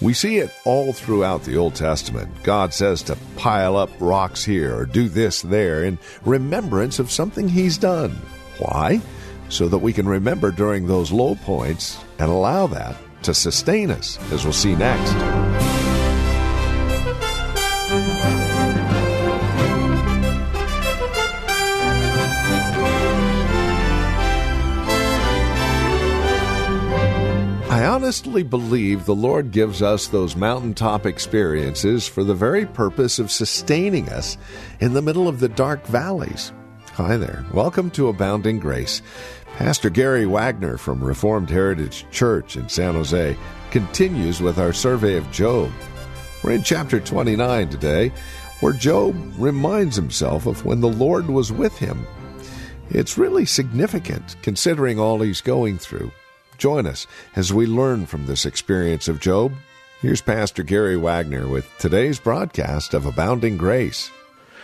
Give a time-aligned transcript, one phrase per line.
[0.00, 2.30] We see it all throughout the Old Testament.
[2.44, 7.48] God says to pile up rocks here or do this there in remembrance of something
[7.48, 8.12] He's done.
[8.58, 9.00] Why?
[9.48, 14.18] So that we can remember during those low points and allow that to sustain us,
[14.30, 15.57] as we'll see next.
[28.08, 34.08] Honestly believe the Lord gives us those mountaintop experiences for the very purpose of sustaining
[34.08, 34.38] us
[34.80, 36.50] in the middle of the dark valleys.
[36.94, 37.44] Hi there.
[37.52, 39.02] Welcome to Abounding Grace.
[39.58, 43.36] Pastor Gary Wagner from Reformed Heritage Church in San Jose
[43.70, 45.70] continues with our survey of Job.
[46.42, 48.10] We're in chapter 29 today,
[48.60, 52.06] where Job reminds himself of when the Lord was with him.
[52.88, 56.10] It's really significant considering all he's going through.
[56.58, 57.06] Join us
[57.36, 59.52] as we learn from this experience of Job.
[60.02, 64.10] Here's Pastor Gary Wagner with today's broadcast of Abounding Grace.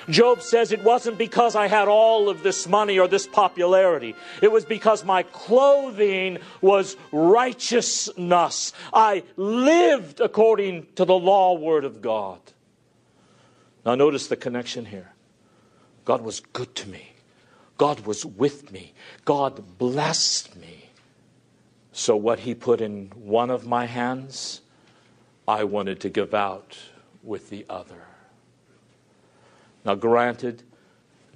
[0.09, 4.17] Job says it wasn't because I had all of this money or this popularity.
[4.43, 8.73] It was because my clothing was righteousness.
[8.93, 12.41] I lived according to the law word of God.
[13.87, 15.13] Now, notice the connection here.
[16.05, 17.13] God was good to me,
[17.79, 20.84] God was with me, God blessed me.
[21.97, 24.63] So, what he put in one of my hands,
[25.47, 26.77] I wanted to give out
[27.23, 28.03] with the other.
[29.85, 30.65] Now, granted,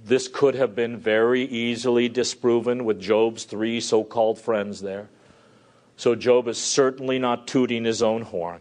[0.05, 5.09] this could have been very easily disproven with Job's three so called friends there.
[5.97, 8.61] So, Job is certainly not tooting his own horn.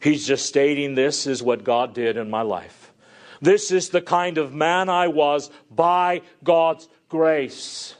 [0.00, 2.92] He's just stating this is what God did in my life.
[3.42, 7.96] This is the kind of man I was by God's grace.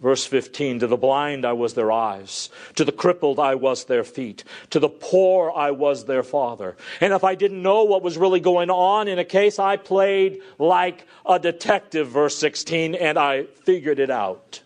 [0.00, 4.04] Verse 15 To the blind I was their eyes, to the crippled I was their
[4.04, 6.76] feet, to the poor I was their father.
[7.00, 10.40] And if I didn't know what was really going on in a case, I played
[10.58, 14.62] like a detective, verse 16, and I figured it out.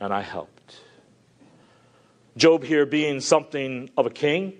[0.00, 0.80] And I helped.
[2.36, 4.52] Job here being something of a king,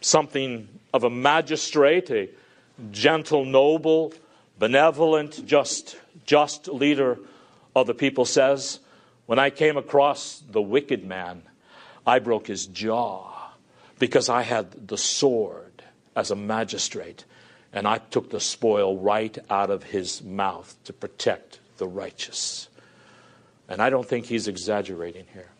[0.00, 2.28] something of a magistrate, a
[2.92, 4.12] gentle, noble,
[4.60, 7.18] benevolent, just, just leader
[7.74, 8.80] of the people says,
[9.26, 11.42] When I came across the wicked man,
[12.06, 13.52] I broke his jaw
[13.98, 15.82] because I had the sword
[16.16, 17.24] as a magistrate,
[17.72, 22.68] and I took the spoil right out of his mouth to protect the righteous.
[23.68, 25.50] And I don't think he's exaggerating here.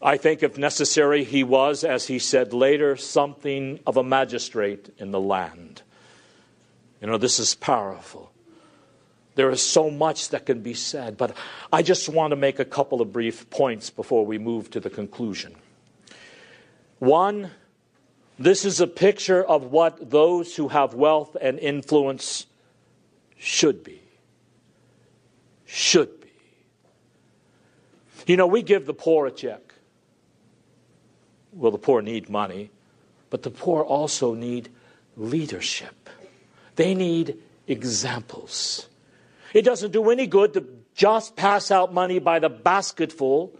[0.00, 5.10] I think, if necessary, he was, as he said later, something of a magistrate in
[5.10, 5.82] the land.
[7.00, 8.30] You know, this is powerful.
[9.36, 11.36] There is so much that can be said, but
[11.70, 14.90] I just want to make a couple of brief points before we move to the
[14.90, 15.54] conclusion.
[16.98, 17.50] One,
[18.38, 22.46] this is a picture of what those who have wealth and influence
[23.36, 24.00] should be.
[25.66, 26.30] Should be.
[28.26, 29.74] You know, we give the poor a check.
[31.52, 32.70] Well, the poor need money,
[33.28, 34.70] but the poor also need
[35.14, 36.08] leadership.
[36.76, 37.36] They need
[37.66, 38.88] examples.
[39.54, 40.64] It doesn't do any good to
[40.94, 43.52] just pass out money by the basketful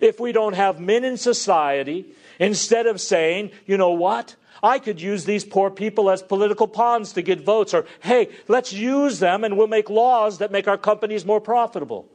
[0.00, 2.06] if we don't have men in society,
[2.38, 4.36] instead of saying, you know what?
[4.62, 8.72] I could use these poor people as political pawns to get votes, or hey, let's
[8.72, 12.08] use them and we'll make laws that make our companies more profitable.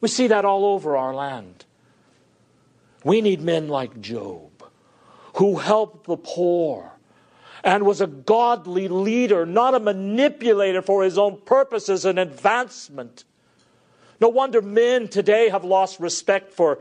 [0.00, 1.64] We see that all over our land.
[3.04, 4.50] We need men like Job
[5.36, 6.91] who help the poor
[7.64, 13.24] and was a godly leader, not a manipulator for his own purposes and advancement.
[14.20, 16.80] No wonder men today have lost respect for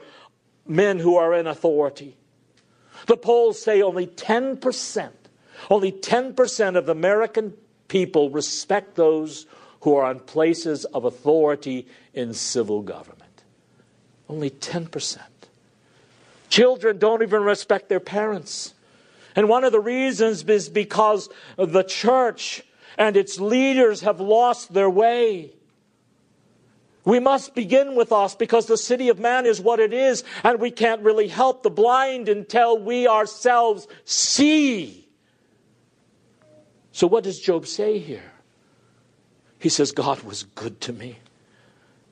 [0.68, 2.16] men who are in authority.
[3.08, 5.10] The polls say only 10%,
[5.70, 7.54] only 10% of American
[7.88, 9.46] people respect those
[9.82, 13.44] who are on places of authority in civil government.
[14.30, 15.20] Only 10%.
[16.50, 18.74] Children don't even respect their parents.
[19.36, 22.64] And one of the reasons is because the church
[22.98, 25.52] and its leaders have lost their way.
[27.04, 30.60] We must begin with us because the city of man is what it is, and
[30.60, 35.08] we can't really help the blind until we ourselves see.
[36.92, 38.32] So, what does Job say here?
[39.58, 41.18] He says, God was good to me,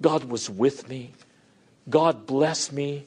[0.01, 1.12] God was with me,
[1.88, 3.06] God blessed me.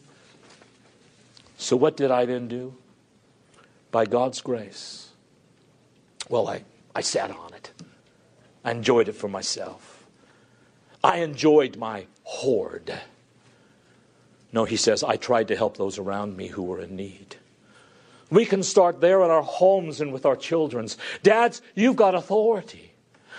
[1.57, 2.77] So, what did I then do?
[3.93, 5.11] By God's grace,
[6.29, 6.65] well, I,
[6.97, 7.71] I sat on it,
[8.65, 10.05] I enjoyed it for myself.
[11.05, 12.93] I enjoyed my hoard.
[14.53, 17.37] No, he says, I tried to help those around me who were in need.
[18.31, 20.97] We can start there in our homes and with our children's.
[21.23, 22.93] Dads, you've got authority.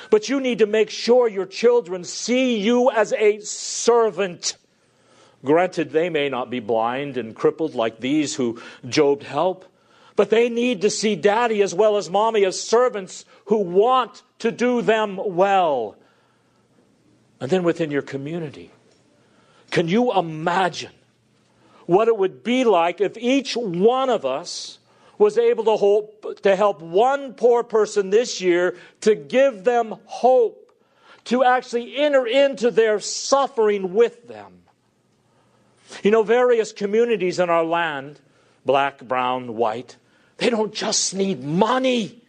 [0.09, 4.57] But you need to make sure your children see you as a servant.
[5.43, 9.67] Granted, they may not be blind and crippled like these who Job helped,
[10.15, 14.51] but they need to see daddy as well as mommy as servants who want to
[14.51, 15.95] do them well
[17.39, 18.71] and then within your community.
[19.69, 20.91] Can you imagine
[21.85, 24.77] what it would be like if each one of us
[25.17, 30.71] was able to, hope, to help one poor person this year to give them hope,
[31.25, 34.61] to actually enter into their suffering with them?
[36.01, 38.19] You know, various communities in our land,
[38.65, 39.97] black, brown, white,
[40.37, 42.21] they don't just need money.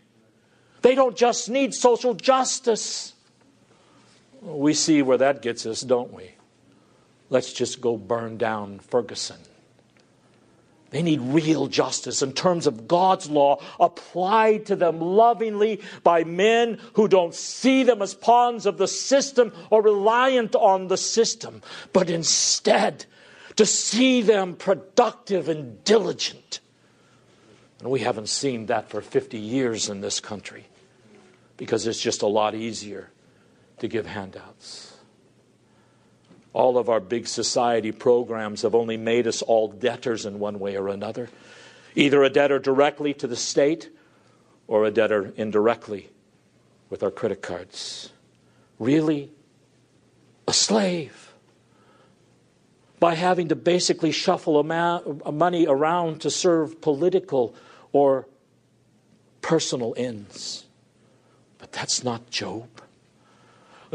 [0.83, 3.15] They don't just need social justice.
[4.43, 6.33] We see where that gets us, don't we?
[7.31, 9.39] Let's just go burn down Ferguson.
[10.91, 16.79] They need real justice in terms of God's law applied to them lovingly by men
[16.93, 21.63] who don't see them as pawns of the system or reliant on the system,
[21.93, 23.07] but instead
[23.57, 26.61] to see them productive and diligent.
[27.85, 30.65] And we haven't seen that for 50 years in this country
[31.59, 33.11] because it's just a lot easier
[33.81, 34.97] to give handouts.
[36.55, 40.79] All of our big society programs have only made us all debtors in one way
[40.79, 41.29] or another.
[41.95, 43.91] Either a debtor directly to the state
[44.67, 46.09] or a debtor indirectly
[46.89, 48.11] with our credit cards.
[48.79, 49.31] Really?
[50.49, 51.35] A slave.
[52.99, 57.55] By having to basically shuffle money around to serve political
[57.95, 58.27] or
[59.41, 60.67] personal ends.
[61.59, 62.69] But that's not Job.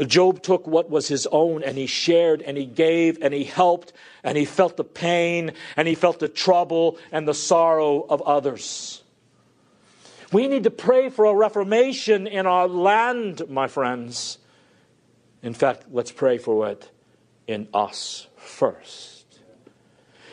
[0.06, 3.92] Job took what was his own and he shared and he gave and he helped
[4.24, 9.02] and he felt the pain and he felt the trouble and the sorrow of others.
[10.32, 14.38] We need to pray for a reformation in our land, my friends.
[15.42, 16.90] In fact, let's pray for it
[17.46, 19.26] in us first.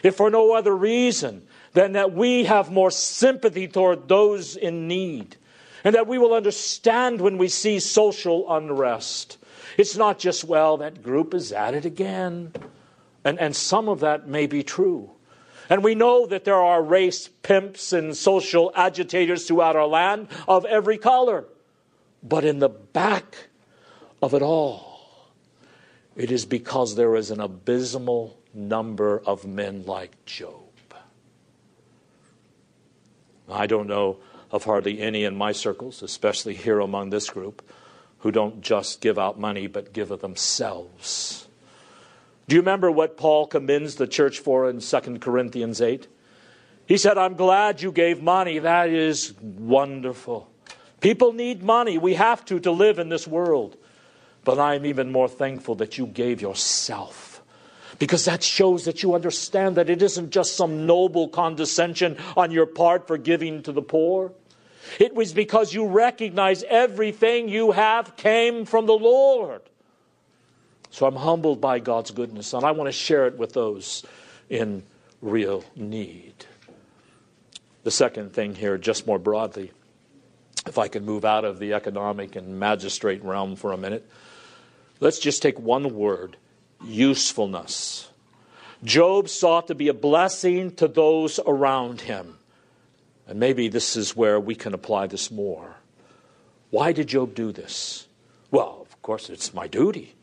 [0.04, 1.47] If for no other reason
[1.78, 5.38] than that we have more sympathy toward those in need
[5.84, 9.38] and that we will understand when we see social unrest
[9.78, 12.52] it's not just, well, that group is at it again.
[13.24, 15.12] And, and some of that may be true.
[15.70, 20.66] And we know that there are race pimps and social agitators throughout our land of
[20.66, 21.46] every color.
[22.24, 23.50] But in the back
[24.22, 25.00] of it all,
[26.16, 30.67] it is because there is an abysmal number of men like Job.
[33.50, 34.18] I don't know
[34.52, 37.62] of hardly any in my circles, especially here among this group,
[38.20, 41.48] who don't just give out money but give of themselves.
[42.48, 46.08] Do you remember what Paul commends the church for in 2 Corinthians 8?
[46.86, 48.60] He said, I'm glad you gave money.
[48.60, 50.50] That is wonderful.
[51.02, 51.98] People need money.
[51.98, 53.76] We have to to live in this world.
[54.46, 57.37] But I'm even more thankful that you gave yourself.
[58.00, 62.66] Because that shows that you understand that it isn't just some noble condescension on your
[62.66, 64.34] part for giving to the poor.
[65.00, 69.62] It was because you recognize everything you have came from the Lord.
[70.92, 74.06] So I'm humbled by God's goodness, and I want to share it with those
[74.50, 74.84] in
[75.22, 76.46] real need.
[77.84, 79.72] The second thing here, just more broadly,
[80.66, 84.10] if I can move out of the economic and magistrate realm for a minute,
[85.00, 86.38] let's just take one word
[86.84, 88.10] usefulness.
[88.84, 92.38] Job sought to be a blessing to those around him.
[93.28, 95.76] And maybe this is where we can apply this more.
[96.70, 98.08] Why did Job do this?
[98.52, 100.16] Well, of course, it's my duty.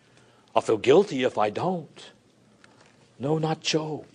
[0.54, 2.12] I'll feel guilty if I don't.
[3.18, 4.06] No, not Job.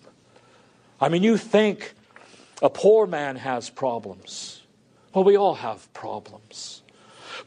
[1.02, 1.94] I mean, you think
[2.62, 4.62] a poor man has problems.
[5.14, 6.82] Well, we all have problems.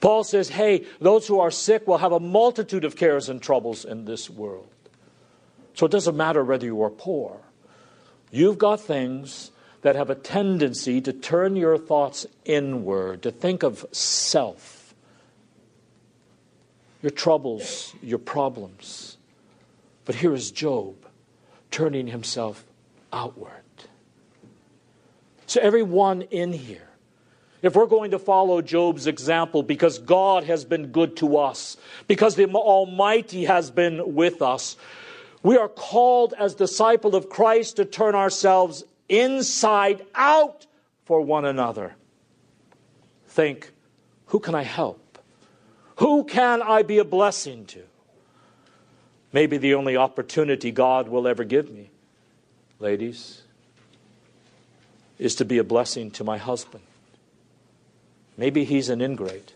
[0.01, 3.85] Paul says, hey, those who are sick will have a multitude of cares and troubles
[3.85, 4.69] in this world.
[5.75, 7.41] So it doesn't matter whether you are poor.
[8.31, 9.51] You've got things
[9.83, 14.95] that have a tendency to turn your thoughts inward, to think of self,
[17.03, 19.19] your troubles, your problems.
[20.05, 20.95] But here is Job
[21.71, 22.65] turning himself
[23.13, 23.51] outward.
[25.47, 26.89] So, everyone in here,
[27.61, 31.77] if we're going to follow Job's example because God has been good to us,
[32.09, 34.77] because the Almighty has been with us,
[35.43, 40.67] we are called as disciple of Christ to turn ourselves inside out
[41.05, 41.95] for one another.
[43.29, 43.73] Think,
[44.27, 45.19] who can I help?
[45.97, 47.83] Who can I be a blessing to?
[49.33, 51.91] Maybe the only opportunity God will ever give me,
[52.79, 53.43] ladies,
[55.19, 56.85] is to be a blessing to my husband.
[58.37, 59.55] Maybe he's an ingrate.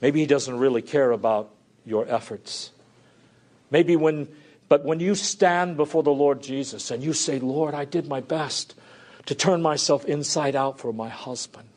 [0.00, 1.50] Maybe he doesn't really care about
[1.84, 2.70] your efforts.
[3.70, 4.28] Maybe when,
[4.68, 8.20] but when you stand before the Lord Jesus and you say, Lord, I did my
[8.20, 8.74] best
[9.26, 11.68] to turn myself inside out for my husband.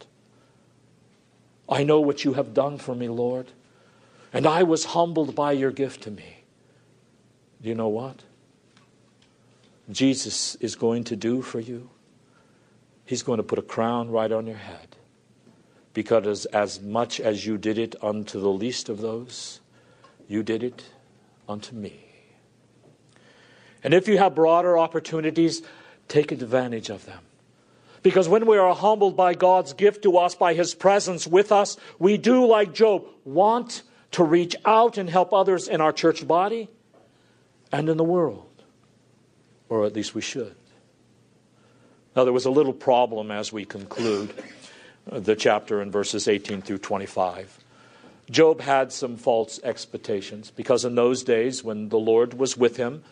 [1.70, 3.52] I know what you have done for me, Lord,
[4.32, 6.44] and I was humbled by your gift to me.
[7.62, 8.24] Do you know what?
[9.90, 11.90] Jesus is going to do for you?
[13.06, 14.96] He's going to put a crown right on your head.
[15.94, 19.62] Because as much as you did it unto the least of those,
[20.28, 20.84] you did it
[21.50, 22.07] unto me.
[23.84, 25.62] And if you have broader opportunities,
[26.08, 27.20] take advantage of them.
[28.04, 31.78] Because when we are humbled by God's gift to us, by His presence with us,
[32.00, 36.70] we do, like Job, want to reach out and help others in our church body
[37.72, 38.46] and in the world.
[39.70, 40.56] Or at least we should.
[42.16, 44.34] Now, there was a little problem as we conclude
[45.06, 47.60] the chapter in verses 18 through 25.
[48.30, 53.04] Job had some false expectations because in those days when the Lord was with him,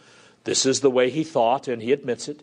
[0.46, 2.42] this is the way he thought, and he admits it.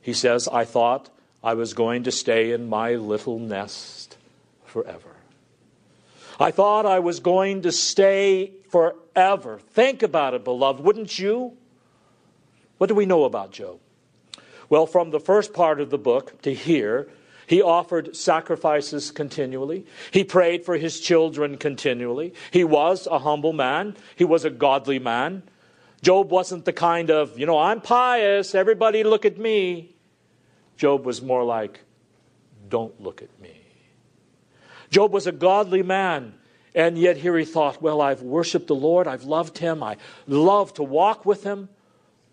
[0.00, 1.08] He says, I thought
[1.42, 4.18] I was going to stay in my little nest
[4.64, 5.10] forever.
[6.38, 9.60] I thought I was going to stay forever.
[9.70, 11.56] Think about it, beloved, wouldn't you?
[12.78, 13.78] What do we know about Job?
[14.68, 17.08] Well, from the first part of the book to here,
[17.46, 19.86] he offered sacrifices continually.
[20.10, 22.34] He prayed for his children continually.
[22.50, 23.96] He was a humble man.
[24.16, 25.42] He was a godly man.
[26.04, 29.94] Job wasn't the kind of, you know, I'm pious, everybody look at me.
[30.76, 31.80] Job was more like,
[32.68, 33.56] don't look at me.
[34.90, 36.34] Job was a godly man,
[36.74, 39.96] and yet here he thought, well, I've worshiped the Lord, I've loved him, I
[40.26, 41.70] love to walk with him.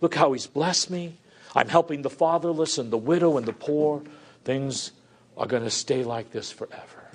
[0.01, 1.17] Look how he's blessed me.
[1.55, 4.03] I'm helping the fatherless and the widow and the poor.
[4.43, 4.91] Things
[5.37, 7.07] are going to stay like this forever.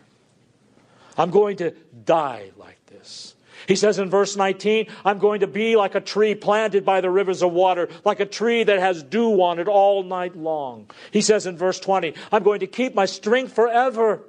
[1.19, 1.73] I'm going to
[2.07, 3.36] die like this.
[3.67, 7.11] He says in verse 19, I'm going to be like a tree planted by the
[7.11, 10.91] rivers of water, like a tree that has dew on it all night long.
[11.11, 14.23] He says in verse 20, I'm going to keep my strength forever.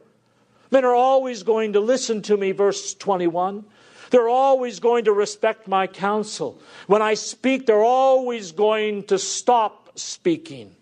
[0.72, 3.65] Men are always going to listen to me, verse 21.
[4.10, 6.62] They're always going to respect my counsel.
[6.88, 10.75] When I speak, they're always going to stop speaking.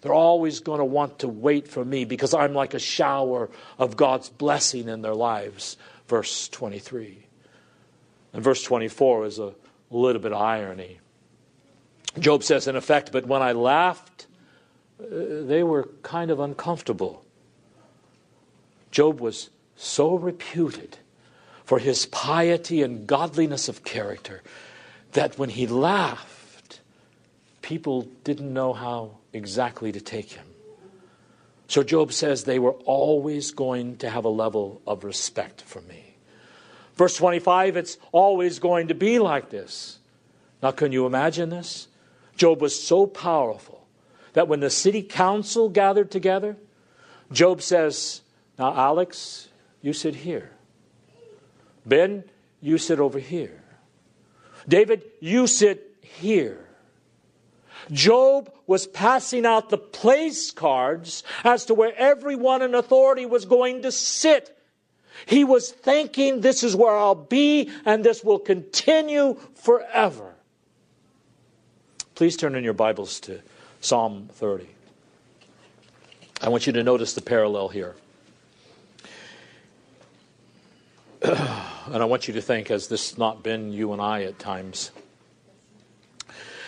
[0.00, 3.96] They're always going to want to wait for me because I'm like a shower of
[3.96, 5.76] God's blessing in their lives.
[6.06, 7.27] Verse 23.
[8.32, 9.54] And verse 24 is a
[9.90, 11.00] little bit of irony.
[12.18, 14.26] Job says, in effect, but when I laughed,
[15.00, 17.24] uh, they were kind of uncomfortable.
[18.90, 20.98] Job was so reputed
[21.64, 24.42] for his piety and godliness of character
[25.12, 26.80] that when he laughed,
[27.62, 30.46] people didn't know how exactly to take him.
[31.68, 36.07] So Job says they were always going to have a level of respect for me.
[36.98, 40.00] Verse 25, it's always going to be like this.
[40.60, 41.86] Now, can you imagine this?
[42.36, 43.86] Job was so powerful
[44.32, 46.56] that when the city council gathered together,
[47.30, 48.22] Job says,
[48.58, 49.46] Now, Alex,
[49.80, 50.50] you sit here.
[51.86, 52.24] Ben,
[52.60, 53.62] you sit over here.
[54.66, 56.66] David, you sit here.
[57.92, 63.82] Job was passing out the place cards as to where everyone in authority was going
[63.82, 64.57] to sit.
[65.26, 70.34] He was thinking, this is where I'll be, and this will continue forever.
[72.14, 73.40] Please turn in your Bibles to
[73.80, 74.68] Psalm 30.
[76.42, 77.94] I want you to notice the parallel here.
[81.90, 84.90] And I want you to think, has this not been you and I at times?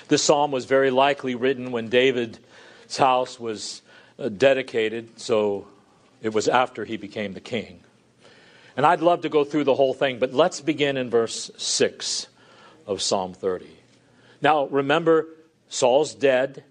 [0.09, 2.38] This psalm was very likely written when David's
[2.97, 3.83] house was
[4.19, 5.69] uh, dedicated, so
[6.23, 7.80] it was after he became the king.
[8.81, 12.29] And I'd love to go through the whole thing, but let's begin in verse 6
[12.87, 13.69] of Psalm 30.
[14.41, 15.27] Now, remember,
[15.69, 16.65] Saul's dead.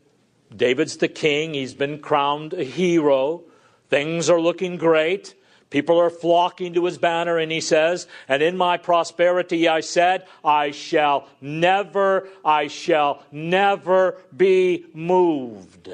[0.51, 1.53] David's the king.
[1.53, 3.43] He's been crowned a hero.
[3.89, 5.35] Things are looking great.
[5.69, 10.25] People are flocking to his banner, and he says, And in my prosperity I said,
[10.43, 15.91] I shall never, I shall never be moved.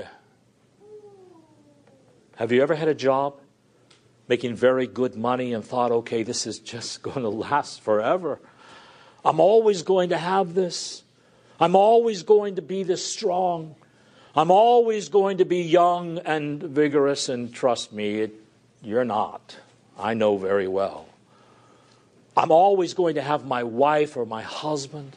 [2.38, 3.42] Have you ever had a job
[4.28, 8.40] making very good money and thought, okay, this is just going to last forever?
[9.24, 11.04] I'm always going to have this.
[11.60, 13.76] I'm always going to be this strong.
[14.36, 18.34] I'm always going to be young and vigorous, and trust me, it,
[18.84, 19.56] you're not.
[19.98, 21.08] I know very well.
[22.36, 25.16] I'm always going to have my wife or my husband,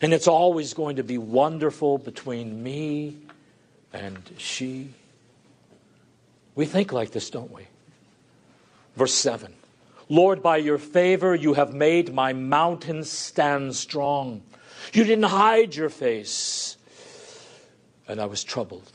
[0.00, 3.18] and it's always going to be wonderful between me
[3.92, 4.90] and she.
[6.54, 7.66] We think like this, don't we?
[8.96, 9.54] Verse 7
[10.08, 14.42] Lord, by your favor, you have made my mountain stand strong.
[14.92, 16.76] You didn't hide your face,
[18.06, 18.90] and I was troubled.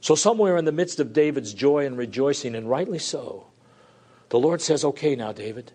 [0.00, 3.46] So, somewhere in the midst of David's joy and rejoicing, and rightly so,
[4.30, 5.72] the Lord says, Okay, now, David,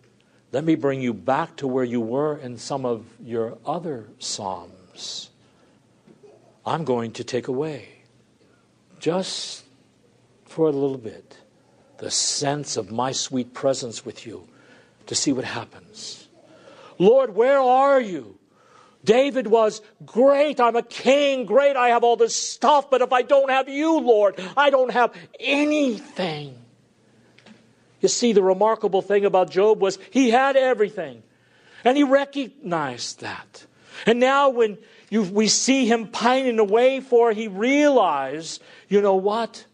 [0.51, 5.29] let me bring you back to where you were in some of your other Psalms.
[6.65, 7.87] I'm going to take away,
[8.99, 9.63] just
[10.45, 11.37] for a little bit,
[12.03, 14.45] the sense of my sweet presence with you
[15.05, 16.27] to see what happens.
[16.99, 18.37] Lord, where are you?
[19.05, 20.59] David was great.
[20.59, 21.45] I'm a king.
[21.45, 21.77] Great.
[21.77, 22.91] I have all this stuff.
[22.91, 26.57] But if I don't have you, Lord, I don't have anything.
[28.01, 31.23] You see, the remarkable thing about Job was he had everything.
[31.85, 33.65] And he recognized that.
[34.05, 34.77] And now, when
[35.09, 39.65] you, we see him pining away for, he realized, you know what?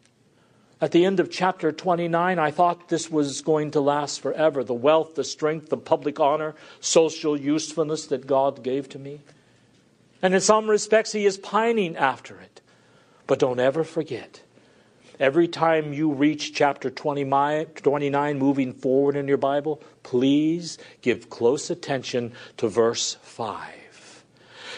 [0.81, 4.74] At the end of chapter 29, I thought this was going to last forever the
[4.74, 9.19] wealth, the strength, the public honor, social usefulness that God gave to me.
[10.21, 12.62] And in some respects, he is pining after it.
[13.27, 14.41] But don't ever forget
[15.19, 22.31] Every time you reach chapter 29, moving forward in your Bible, please give close attention
[22.55, 24.24] to verse 5.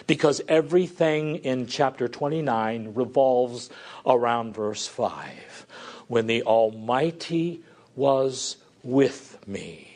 [0.08, 3.70] Because everything in chapter 29 revolves
[4.04, 5.68] around verse 5.
[6.12, 7.62] When the Almighty
[7.96, 9.88] was with me.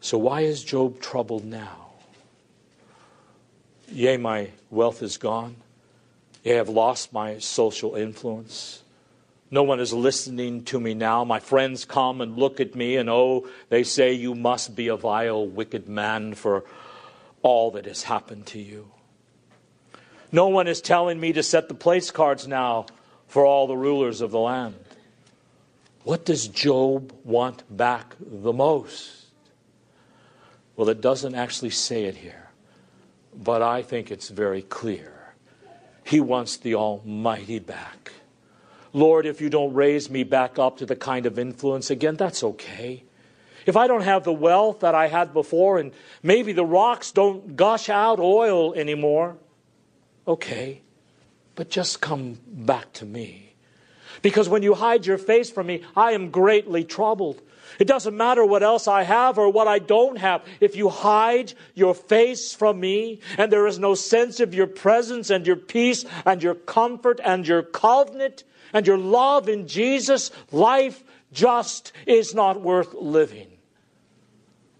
[0.00, 1.92] So, why is Job troubled now?
[3.86, 5.54] Yea, my wealth is gone
[6.42, 8.82] Yea, I have lost my social influence.
[9.48, 11.22] No one is listening to me now.
[11.22, 14.96] My friends come and look at me, and oh, they say, You must be a
[14.96, 16.64] vile, wicked man for
[17.42, 18.90] all that has happened to you.
[20.32, 22.86] No one is telling me to set the place cards now
[23.28, 24.74] for all the rulers of the land.
[26.02, 29.26] What does Job want back the most?
[30.74, 32.48] Well, it doesn't actually say it here,
[33.34, 35.12] but I think it's very clear.
[36.04, 38.12] He wants the Almighty back.
[38.94, 42.42] Lord, if you don't raise me back up to the kind of influence again, that's
[42.42, 43.04] okay.
[43.66, 47.54] If I don't have the wealth that I had before, and maybe the rocks don't
[47.54, 49.36] gush out oil anymore,
[50.26, 50.80] okay.
[51.58, 53.56] But just come back to me.
[54.22, 57.42] Because when you hide your face from me, I am greatly troubled.
[57.80, 60.46] It doesn't matter what else I have or what I don't have.
[60.60, 65.30] If you hide your face from me and there is no sense of your presence
[65.30, 71.02] and your peace and your comfort and your covenant and your love in Jesus, life
[71.32, 73.48] just is not worth living.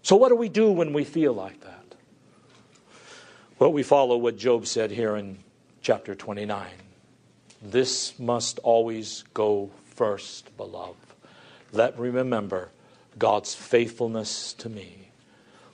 [0.01, 1.95] So, what do we do when we feel like that?
[3.59, 5.39] Well, we follow what Job said here in
[5.81, 6.67] chapter 29.
[7.61, 10.95] This must always go first, beloved.
[11.71, 12.69] Let me remember
[13.17, 15.09] God's faithfulness to me.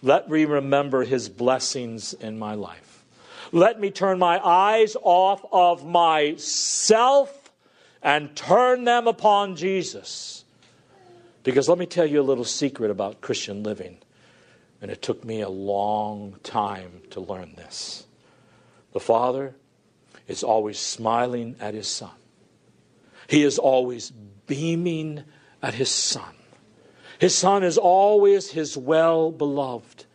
[0.02, 3.06] Let me remember his blessings in my life.
[3.52, 7.52] Let me turn my eyes off of myself
[8.02, 10.44] and turn them upon Jesus.
[11.44, 13.98] Because let me tell you a little secret about Christian living.
[14.82, 18.06] And it took me a long time to learn this.
[18.94, 19.56] The Father
[20.28, 22.12] is always smiling at his Son,
[23.28, 24.12] He is always
[24.48, 25.24] beaming
[25.62, 26.36] at his Son.
[27.20, 30.06] His Son is always his well beloved.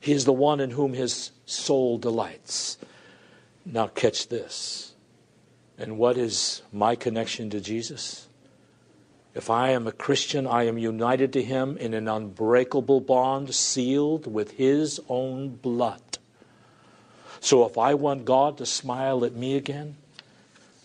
[0.00, 2.78] He is the one in whom his soul delights.
[3.64, 4.94] Now, catch this.
[5.78, 8.28] And what is my connection to Jesus?
[9.34, 14.32] If I am a Christian, I am united to him in an unbreakable bond sealed
[14.32, 16.00] with his own blood.
[17.46, 19.94] So if I want God to smile at me again,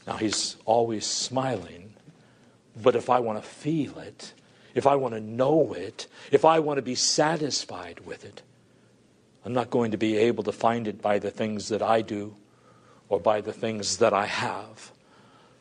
[0.05, 1.95] now he's always smiling,
[2.79, 4.33] but if I want to feel it,
[4.75, 8.43] if I want to know it, if I want to be satisfied with it,
[9.43, 12.35] I'm not going to be able to find it by the things that I do
[13.09, 14.91] or by the things that I have.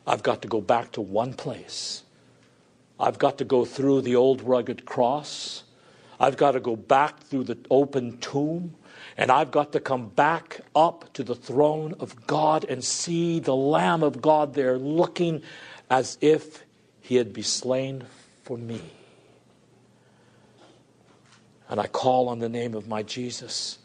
[0.05, 2.03] I've got to go back to one place.
[2.99, 5.63] I've got to go through the old rugged cross.
[6.19, 8.75] I've got to go back through the open tomb.
[9.17, 13.55] And I've got to come back up to the throne of God and see the
[13.55, 15.43] Lamb of God there looking
[15.89, 16.63] as if
[17.01, 18.05] he had been slain
[18.43, 18.81] for me.
[21.69, 23.79] And I call on the name of my Jesus.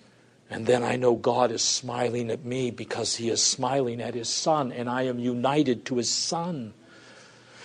[0.48, 4.28] And then I know God is smiling at me because he is smiling at his
[4.28, 6.72] son, and I am united to his son.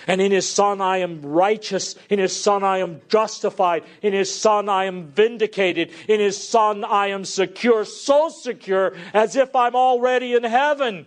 [0.07, 1.95] And in his Son I am righteous.
[2.09, 3.83] In his Son I am justified.
[4.01, 5.91] In his Son I am vindicated.
[6.07, 11.05] In his Son I am secure, so secure as if I'm already in heaven.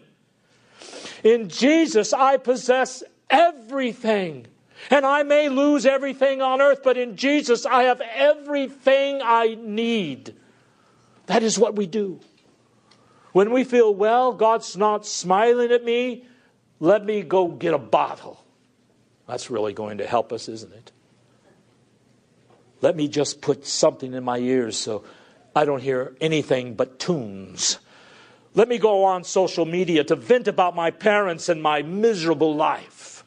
[1.22, 4.46] In Jesus I possess everything.
[4.90, 10.34] And I may lose everything on earth, but in Jesus I have everything I need.
[11.26, 12.20] That is what we do.
[13.32, 16.26] When we feel, well, God's not smiling at me,
[16.78, 18.43] let me go get a bottle.
[19.26, 20.92] That's really going to help us, isn't it?
[22.80, 25.04] Let me just put something in my ears so
[25.56, 27.78] I don't hear anything but tunes.
[28.54, 33.24] Let me go on social media to vent about my parents and my miserable life.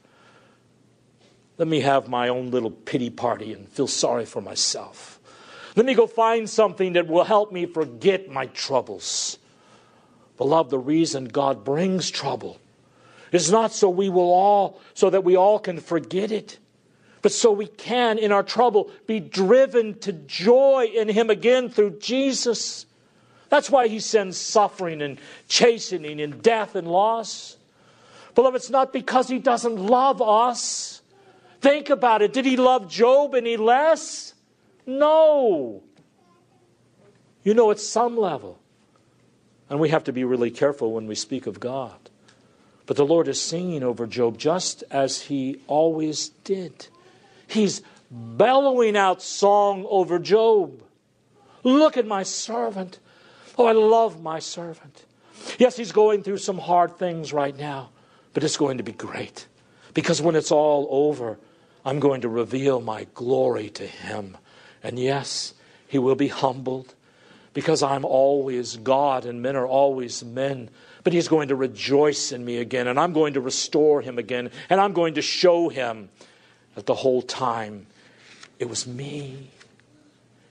[1.57, 5.19] Let me have my own little pity party and feel sorry for myself.
[5.75, 9.37] Let me go find something that will help me forget my troubles.
[10.37, 12.59] Beloved, the reason God brings trouble
[13.31, 16.59] it's not so we will all, so that we all can forget it,
[17.21, 21.99] but so we can, in our trouble, be driven to joy in Him again through
[21.99, 22.85] Jesus.
[23.49, 27.57] That's why He sends suffering and chastening and death and loss.
[28.35, 31.01] Beloved, it's not because He doesn't love us.
[31.59, 32.33] Think about it.
[32.33, 34.33] Did He love Job any less?
[34.85, 35.83] No.
[37.43, 38.59] You know, at some level.
[39.69, 42.09] And we have to be really careful when we speak of God.
[42.87, 46.87] But the Lord is singing over Job just as he always did.
[47.45, 50.81] He's bellowing out song over Job.
[51.63, 52.99] Look at my servant.
[53.57, 55.03] Oh, I love my servant.
[55.59, 57.89] Yes, he's going through some hard things right now,
[58.33, 59.47] but it's going to be great.
[59.93, 61.37] Because when it's all over,
[61.83, 64.37] I'm going to reveal my glory to him.
[64.81, 65.53] And yes,
[65.87, 66.93] he will be humbled
[67.53, 70.69] because I'm always God and men are always men
[71.07, 74.51] but he's going to rejoice in me again, and I'm going to restore him again,
[74.69, 76.09] and I'm going to show him
[76.75, 77.87] that the whole time
[78.59, 79.49] it was me,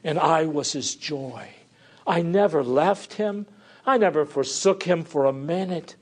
[0.02, 1.50] and I was his joy.
[2.06, 3.44] I never left him,
[3.84, 5.94] I never forsook him for a minute.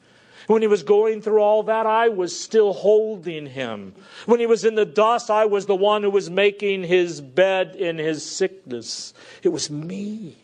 [0.47, 3.93] When he was going through all that, I was still holding him.
[4.25, 7.75] When he was in the dust, I was the one who was making his bed
[7.75, 9.15] in his sickness.
[9.43, 10.37] It was me.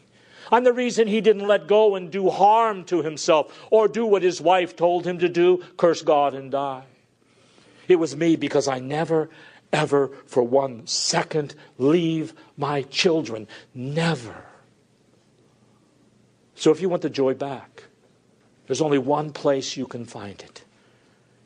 [0.50, 4.22] I'm the reason he didn't let go and do harm to himself or do what
[4.22, 6.84] his wife told him to do curse God and die.
[7.88, 9.30] It was me because I never,
[9.72, 13.46] ever, for one second, leave my children.
[13.74, 14.44] Never.
[16.54, 17.84] So if you want the joy back,
[18.66, 20.62] there's only one place you can find it.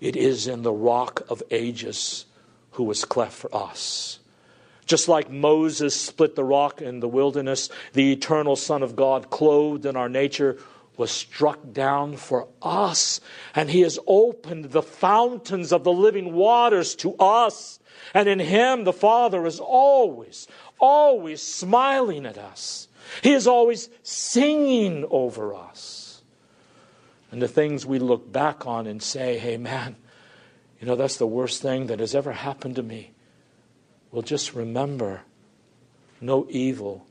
[0.00, 2.26] It is in the rock of ages
[2.72, 4.18] who was cleft for us.
[4.86, 9.86] Just like Moses split the rock in the wilderness, the eternal Son of God, clothed
[9.86, 10.58] in our nature,
[10.96, 13.20] was struck down for us.
[13.54, 17.80] And he has opened the fountains of the living waters to us.
[18.12, 20.46] And in him, the Father is always,
[20.78, 22.88] always smiling at us.
[23.22, 26.22] He is always singing over us.
[27.30, 29.96] And the things we look back on and say, hey, man,
[30.80, 33.13] you know, that's the worst thing that has ever happened to me.
[34.14, 35.22] Well, just remember
[36.20, 37.04] no evil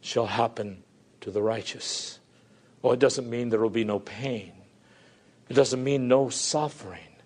[0.00, 0.82] shall happen
[1.20, 2.20] to the righteous.
[2.80, 4.54] Well, it doesn't mean there will be no pain,
[5.50, 7.16] it doesn't mean no suffering,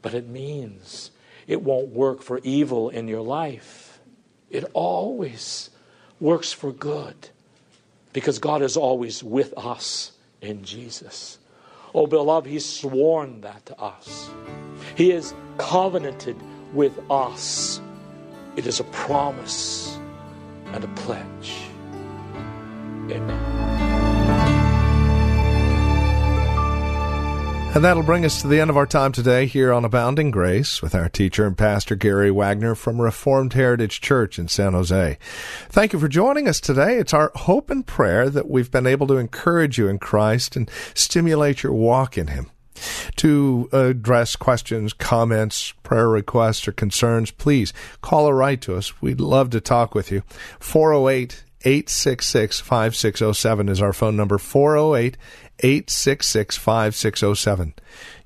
[0.00, 1.10] but it means
[1.46, 3.98] it won't work for evil in your life.
[4.48, 5.68] It always
[6.18, 7.28] works for good
[8.14, 11.38] because God is always with us in Jesus.
[11.94, 14.30] Oh, beloved, He's sworn that to us.
[14.94, 16.38] He is covenanted
[16.72, 17.82] with us.
[18.56, 19.98] It is a promise
[20.72, 21.68] and a pledge.
[23.10, 23.56] Amen.
[27.74, 30.80] And that'll bring us to the end of our time today here on Abounding Grace
[30.80, 35.18] with our teacher and pastor Gary Wagner from Reformed Heritage Church in San Jose.
[35.68, 36.96] Thank you for joining us today.
[36.96, 40.70] It's our hope and prayer that we've been able to encourage you in Christ and
[40.94, 42.50] stimulate your walk in Him.
[43.16, 49.00] To address questions, comments, prayer requests, or concerns, please call or write to us.
[49.00, 50.22] We'd love to talk with you.
[50.60, 55.16] 408 866 5607 is our phone number 408
[55.60, 57.74] 866 5607.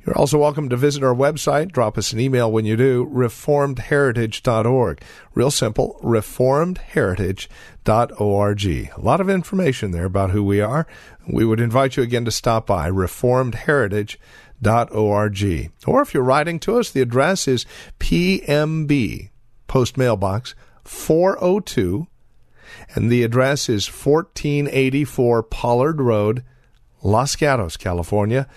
[0.04, 1.72] You're also welcome to visit our website.
[1.72, 5.02] Drop us an email when you do, reformedheritage.org.
[5.34, 7.48] Real simple, reformedheritage.org.
[7.86, 10.86] A lot of information there about who we are.
[11.26, 15.70] We would invite you again to stop by, reformedheritage.org.
[15.86, 17.66] Or if you're writing to us, the address is
[17.98, 19.30] PMB,
[19.66, 22.06] Post Mailbox 402,
[22.94, 26.44] and the address is 1484 Pollard Road,
[27.02, 28.48] Los Gatos, California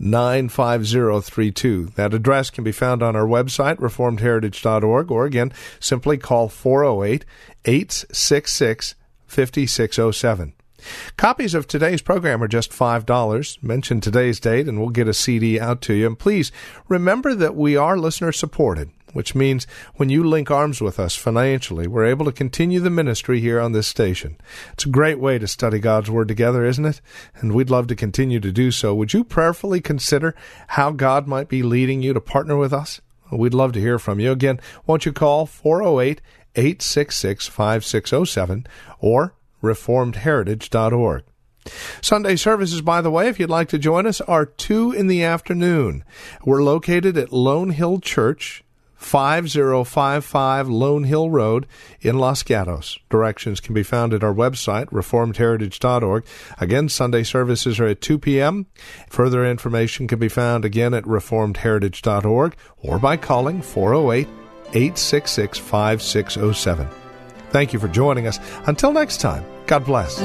[0.00, 1.92] 95032.
[1.94, 7.26] That address can be found on our website, reformedheritage.org, or again, simply call 408
[7.64, 8.94] 866
[9.26, 10.54] 5607.
[11.16, 13.62] Copies of today's program are just $5.
[13.62, 16.06] Mention today's date and we'll get a CD out to you.
[16.06, 16.50] And please
[16.88, 21.86] remember that we are listener supported which means when you link arms with us financially,
[21.86, 24.36] we're able to continue the ministry here on this station.
[24.72, 27.00] It's a great way to study God's Word together, isn't it?
[27.36, 28.94] And we'd love to continue to do so.
[28.94, 30.34] Would you prayerfully consider
[30.68, 33.00] how God might be leading you to partner with us?
[33.32, 34.32] We'd love to hear from you.
[34.32, 36.20] Again, won't you call 408
[36.56, 38.66] 866 5607
[39.00, 41.24] or reformedheritage.org.
[42.00, 45.22] Sunday services, by the way, if you'd like to join us, are 2 in the
[45.22, 46.04] afternoon.
[46.44, 48.64] We're located at Lone Hill Church,
[48.96, 51.66] 5055 Lone Hill Road
[52.00, 52.98] in Los Gatos.
[53.08, 56.24] Directions can be found at our website, reformedheritage.org.
[56.58, 58.66] Again, Sunday services are at 2 p.m.
[59.08, 64.28] Further information can be found again at reformedheritage.org or by calling 408
[64.74, 66.88] 866 5607.
[67.50, 68.38] Thank you for joining us.
[68.66, 70.20] Until next time, God bless.